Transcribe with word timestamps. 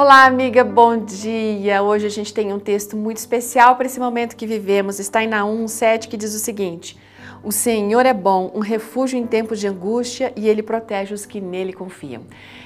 Olá, 0.00 0.26
amiga, 0.26 0.62
bom 0.62 0.96
dia! 0.96 1.82
Hoje 1.82 2.06
a 2.06 2.08
gente 2.08 2.32
tem 2.32 2.52
um 2.52 2.60
texto 2.60 2.96
muito 2.96 3.16
especial 3.16 3.74
para 3.74 3.86
esse 3.86 3.98
momento 3.98 4.36
que 4.36 4.46
vivemos. 4.46 5.00
Está 5.00 5.24
em 5.24 5.26
Naum 5.26 5.66
7 5.66 6.06
que 6.06 6.16
diz 6.16 6.32
o 6.36 6.38
seguinte: 6.38 6.96
O 7.42 7.52
Senhor 7.52 8.04
é 8.04 8.12
bom, 8.12 8.50
um 8.52 8.58
refúgio 8.58 9.16
em 9.16 9.24
tempos 9.24 9.60
de 9.60 9.68
angústia 9.68 10.32
e 10.34 10.48
ele 10.48 10.60
protege 10.60 11.14
os 11.14 11.24
que 11.24 11.40
nele 11.40 11.72
confiam. 11.72 12.22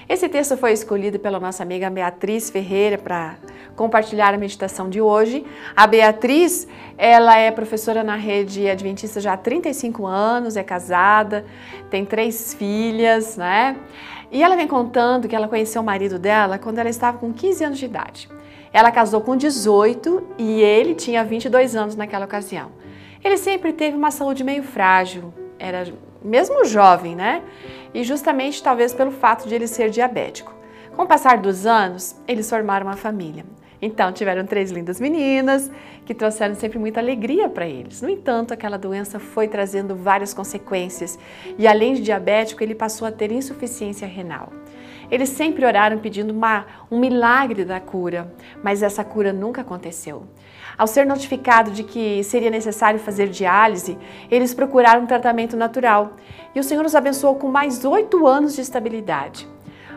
Esse 0.09 0.29
texto 0.30 0.56
foi 0.56 0.72
escolhido 0.72 1.18
pela 1.18 1.38
nossa 1.38 1.62
amiga 1.62 1.91
Beatriz 1.91 2.48
Ferreira 2.48 2.96
para 2.96 3.37
compartilhar 3.77 4.32
a 4.32 4.38
meditação 4.38 4.88
de 4.88 4.98
hoje. 4.98 5.45
A 5.77 5.87
Beatriz, 5.87 6.66
ela 6.96 7.37
é 7.37 7.50
professora 7.50 8.02
na 8.02 8.16
rede 8.16 8.69
adventista 8.69 9.20
já 9.20 9.34
há 9.34 9.37
35 9.37 10.06
anos, 10.06 10.56
é 10.56 10.62
casada, 10.62 11.45
tem 11.91 12.07
três 12.07 12.54
filhas, 12.54 13.36
né? 13.36 13.77
E 14.30 14.43
ela 14.43 14.57
vem 14.57 14.66
contando 14.66 15.29
que 15.29 15.36
ela 15.36 15.48
conheceu 15.48 15.82
o 15.82 15.84
marido 15.84 16.18
dela 16.18 16.59
quando 16.59 16.79
ela 16.79 16.89
estava 16.89 17.18
com 17.18 17.30
15 17.30 17.64
anos 17.64 17.79
de 17.79 17.84
idade. 17.84 18.29
Ela 18.73 18.91
casou 18.91 19.20
com 19.20 19.36
18 19.36 20.28
e 20.39 20.62
ele 20.62 20.95
tinha 20.95 21.23
22 21.23 21.77
anos 21.77 21.95
naquela 21.95 22.25
ocasião. 22.25 22.70
Ele 23.25 23.37
sempre 23.37 23.73
teve 23.73 23.97
uma 23.97 24.11
saúde 24.11 24.43
meio 24.43 24.62
frágil, 24.62 25.33
era 25.59 25.85
mesmo 26.25 26.65
jovem, 26.65 27.15
né? 27.15 27.43
E 27.95 28.03
justamente 28.03 28.62
talvez 28.62 28.93
pelo 28.93 29.11
fato 29.11 29.48
de 29.48 29.55
ele 29.55 29.67
ser 29.67 29.91
diabético. 29.91 30.55
Com 30.97 31.03
o 31.03 31.07
passar 31.07 31.39
dos 31.39 31.65
anos, 31.65 32.17
eles 32.27 32.48
formaram 32.48 32.87
uma 32.87 32.97
família. 32.97 33.45
Então, 33.81 34.12
tiveram 34.12 34.47
três 34.47 34.71
lindas 34.71 35.01
meninas 35.01 35.69
que 36.05 36.15
trouxeram 36.15 36.55
sempre 36.55 36.79
muita 36.79 37.01
alegria 37.01 37.48
para 37.48 37.67
eles. 37.67 38.01
No 38.01 38.09
entanto, 38.09 38.55
aquela 38.55 38.79
doença 38.79 39.19
foi 39.19 39.48
trazendo 39.48 39.97
várias 39.97 40.33
consequências 40.33 41.19
e, 41.59 41.67
além 41.67 41.95
de 41.95 42.03
diabético, 42.03 42.62
ele 42.62 42.77
passou 42.77 43.09
a 43.09 43.12
ter 43.12 43.33
insuficiência 43.33 44.07
renal. 44.07 44.53
Eles 45.12 45.29
sempre 45.29 45.66
oraram 45.66 45.98
pedindo 45.98 46.33
uma, 46.33 46.65
um 46.91 46.98
milagre 46.98 47.66
da 47.66 47.79
cura, 47.79 48.33
mas 48.62 48.83
essa 48.83 49.05
cura 49.05 49.30
nunca 49.30 49.61
aconteceu. 49.61 50.23
Ao 50.78 50.86
ser 50.86 51.05
notificado 51.05 51.70
de 51.70 51.84
que 51.84 52.25
seria 52.25 52.48
necessário 52.48 52.98
fazer 52.98 53.28
diálise, 53.28 53.98
eles 54.31 54.55
procuraram 54.55 55.03
um 55.03 55.06
tratamento 55.06 55.55
natural 55.55 56.17
e 56.55 56.59
o 56.59 56.64
Senhor 56.64 56.86
os 56.86 56.95
abençoou 56.95 57.34
com 57.34 57.48
mais 57.48 57.84
oito 57.84 58.27
anos 58.27 58.55
de 58.55 58.62
estabilidade. 58.62 59.47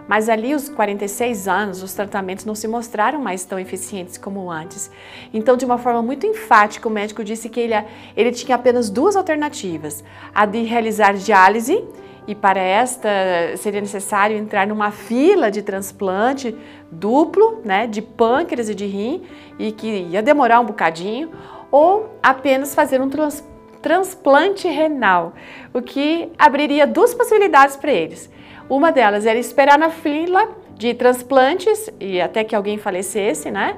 Mas 0.07 0.29
ali, 0.29 0.53
os 0.53 0.69
46 0.69 1.47
anos, 1.47 1.81
os 1.81 1.93
tratamentos 1.93 2.45
não 2.45 2.53
se 2.53 2.67
mostraram 2.67 3.19
mais 3.19 3.43
tão 3.43 3.57
eficientes 3.57 4.17
como 4.17 4.51
antes. 4.51 4.91
Então, 5.33 5.57
de 5.57 5.65
uma 5.65 5.77
forma 5.77 6.01
muito 6.01 6.27
enfática, 6.27 6.87
o 6.87 6.91
médico 6.91 7.23
disse 7.23 7.49
que 7.49 7.59
ele, 7.59 7.73
ele 8.15 8.31
tinha 8.31 8.55
apenas 8.55 8.89
duas 8.89 9.15
alternativas: 9.15 10.03
a 10.33 10.45
de 10.45 10.61
realizar 10.63 11.13
diálise, 11.15 11.83
e 12.27 12.35
para 12.35 12.59
esta 12.59 13.09
seria 13.57 13.81
necessário 13.81 14.37
entrar 14.37 14.67
numa 14.67 14.91
fila 14.91 15.49
de 15.49 15.61
transplante 15.61 16.55
duplo, 16.91 17.61
né, 17.63 17.87
de 17.87 18.01
pâncreas 18.01 18.69
e 18.69 18.75
de 18.75 18.85
rim, 18.85 19.23
e 19.57 19.71
que 19.71 19.87
ia 19.87 20.21
demorar 20.21 20.59
um 20.59 20.65
bocadinho, 20.65 21.31
ou 21.71 22.09
apenas 22.21 22.75
fazer 22.75 23.01
um 23.01 23.09
trans, 23.09 23.43
transplante 23.81 24.67
renal, 24.67 25.33
o 25.73 25.81
que 25.81 26.31
abriria 26.37 26.87
duas 26.87 27.13
possibilidades 27.13 27.75
para 27.75 27.91
eles 27.91 28.33
uma 28.69 28.91
delas 28.91 29.25
era 29.25 29.37
esperar 29.37 29.77
na 29.77 29.89
fila 29.89 30.49
de 30.75 30.93
transplantes 30.93 31.89
e 31.99 32.19
até 32.19 32.43
que 32.43 32.55
alguém 32.55 32.77
falecesse, 32.77 33.49
né? 33.51 33.77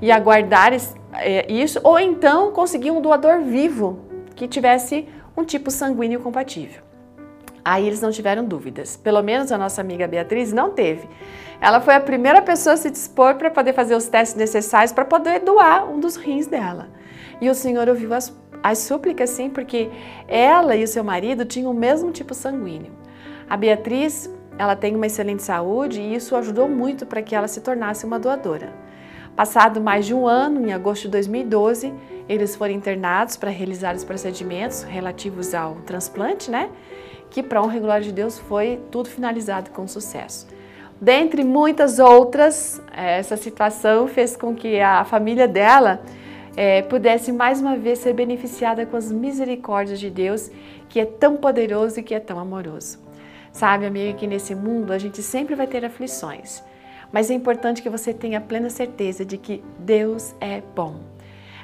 E 0.00 0.12
aguardar 0.12 0.72
é, 1.14 1.50
isso, 1.50 1.80
ou 1.82 1.98
então 1.98 2.52
conseguir 2.52 2.90
um 2.90 3.00
doador 3.00 3.40
vivo 3.40 4.00
que 4.34 4.46
tivesse 4.46 5.08
um 5.36 5.44
tipo 5.44 5.70
sanguíneo 5.70 6.20
compatível. 6.20 6.82
Aí 7.64 7.86
eles 7.86 8.00
não 8.00 8.12
tiveram 8.12 8.44
dúvidas. 8.44 8.96
Pelo 8.96 9.20
menos 9.22 9.50
a 9.50 9.58
nossa 9.58 9.80
amiga 9.80 10.06
Beatriz 10.06 10.52
não 10.52 10.70
teve. 10.70 11.08
Ela 11.60 11.80
foi 11.80 11.94
a 11.94 12.00
primeira 12.00 12.40
pessoa 12.40 12.74
a 12.74 12.76
se 12.76 12.90
dispor 12.90 13.34
para 13.34 13.50
poder 13.50 13.72
fazer 13.72 13.96
os 13.96 14.06
testes 14.06 14.36
necessários 14.36 14.92
para 14.92 15.04
poder 15.04 15.40
doar 15.40 15.90
um 15.90 15.98
dos 15.98 16.14
rins 16.14 16.46
dela. 16.46 16.88
E 17.40 17.50
o 17.50 17.54
Senhor 17.54 17.88
ouviu 17.88 18.14
as, 18.14 18.32
as 18.70 18.78
súplicas, 18.78 19.30
sim, 19.30 19.48
porque 19.48 19.88
ela 20.26 20.74
e 20.74 20.82
o 20.82 20.88
seu 20.88 21.04
marido 21.04 21.44
tinham 21.44 21.70
o 21.70 21.74
mesmo 21.74 22.10
tipo 22.10 22.34
sanguíneo. 22.34 22.92
A 23.48 23.56
Beatriz, 23.56 24.28
ela 24.58 24.74
tem 24.74 24.96
uma 24.96 25.06
excelente 25.06 25.44
saúde 25.44 26.00
e 26.00 26.16
isso 26.16 26.34
ajudou 26.34 26.68
muito 26.68 27.06
para 27.06 27.22
que 27.22 27.32
ela 27.32 27.46
se 27.46 27.60
tornasse 27.60 28.04
uma 28.04 28.18
doadora. 28.18 28.72
Passado 29.36 29.80
mais 29.80 30.04
de 30.04 30.12
um 30.12 30.26
ano, 30.26 30.66
em 30.66 30.72
agosto 30.72 31.02
de 31.02 31.10
2012, 31.10 31.94
eles 32.28 32.56
foram 32.56 32.72
internados 32.72 33.36
para 33.36 33.50
realizar 33.50 33.94
os 33.94 34.02
procedimentos 34.02 34.82
relativos 34.82 35.54
ao 35.54 35.76
transplante, 35.82 36.50
né? 36.50 36.68
Que 37.30 37.44
para 37.44 37.62
honra 37.62 37.78
glória 37.78 38.02
de 38.02 38.12
Deus 38.12 38.36
foi 38.36 38.80
tudo 38.90 39.08
finalizado 39.08 39.70
com 39.70 39.86
sucesso. 39.86 40.48
Dentre 41.00 41.44
muitas 41.44 42.00
outras, 42.00 42.82
essa 42.92 43.36
situação 43.36 44.08
fez 44.08 44.36
com 44.36 44.56
que 44.56 44.80
a 44.80 45.04
família 45.04 45.46
dela 45.46 46.00
é, 46.56 46.80
pudesse 46.80 47.30
mais 47.30 47.60
uma 47.60 47.76
vez 47.76 47.98
ser 47.98 48.14
beneficiada 48.14 48.86
com 48.86 48.96
as 48.96 49.12
misericórdias 49.12 50.00
de 50.00 50.08
Deus, 50.08 50.50
que 50.88 50.98
é 50.98 51.04
tão 51.04 51.36
poderoso 51.36 52.00
e 52.00 52.02
que 52.02 52.14
é 52.14 52.20
tão 52.20 52.38
amoroso. 52.38 52.98
Sabe, 53.52 53.86
amiga, 53.86 54.18
que 54.18 54.26
nesse 54.26 54.54
mundo 54.54 54.92
a 54.92 54.98
gente 54.98 55.22
sempre 55.22 55.54
vai 55.54 55.66
ter 55.66 55.84
aflições, 55.84 56.62
mas 57.12 57.30
é 57.30 57.34
importante 57.34 57.82
que 57.82 57.90
você 57.90 58.12
tenha 58.12 58.40
plena 58.40 58.70
certeza 58.70 59.24
de 59.24 59.36
que 59.36 59.62
Deus 59.78 60.34
é 60.40 60.62
bom. 60.74 60.96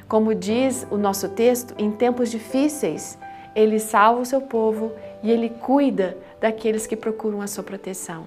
Como 0.09 0.35
diz 0.35 0.87
o 0.91 0.99
nosso 0.99 1.29
texto, 1.31 1.75
em 1.79 1.91
tempos 1.91 2.31
difíceis, 2.31 3.19
Ele 3.55 3.79
salva 3.79 4.21
o 4.21 4.27
seu 4.27 4.43
povo 4.43 4.93
e 5.23 5.31
Ele 5.31 5.49
cuida 5.49 6.19
daqueles 6.41 6.87
que 6.87 6.97
procuram 6.97 7.41
a 7.41 7.47
sua 7.47 7.65
proteção. 7.65 8.25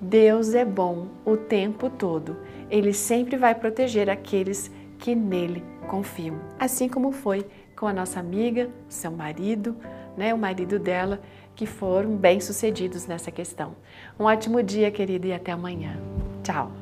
Deus 0.00 0.52
é 0.52 0.64
bom 0.64 1.06
o 1.24 1.36
tempo 1.36 1.88
todo. 1.88 2.36
Ele 2.70 2.92
sempre 2.92 3.36
vai 3.36 3.54
proteger 3.54 4.10
aqueles 4.10 4.70
que 5.02 5.16
nele 5.16 5.64
confiam. 5.88 6.38
Assim 6.60 6.88
como 6.88 7.10
foi 7.10 7.44
com 7.76 7.88
a 7.88 7.92
nossa 7.92 8.20
amiga, 8.20 8.70
seu 8.88 9.10
marido, 9.10 9.76
né, 10.16 10.32
o 10.32 10.38
marido 10.38 10.78
dela, 10.78 11.20
que 11.56 11.66
foram 11.66 12.16
bem-sucedidos 12.16 13.08
nessa 13.08 13.32
questão. 13.32 13.74
Um 14.18 14.24
ótimo 14.24 14.62
dia, 14.62 14.92
querido, 14.92 15.26
e 15.26 15.32
até 15.32 15.50
amanhã. 15.50 15.96
Tchau! 16.44 16.81